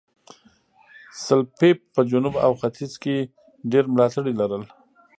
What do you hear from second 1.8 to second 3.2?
په جنوب او ختیځ کې